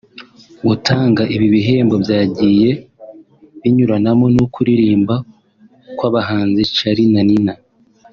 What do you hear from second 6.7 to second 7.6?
Charly na Nina